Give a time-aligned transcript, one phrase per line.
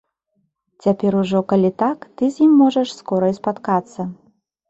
[0.85, 4.01] Цяпер ужо, калі так, ты з ім можаш скора і спаткацца.